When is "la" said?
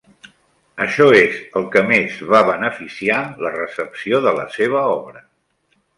3.47-3.55, 4.39-4.51